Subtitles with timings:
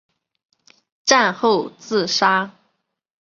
[1.05, 2.51] 战后自杀。